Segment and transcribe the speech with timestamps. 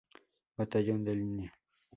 [0.57, 1.53] Batallón de Línea.